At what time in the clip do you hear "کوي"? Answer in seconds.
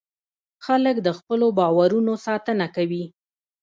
2.75-3.03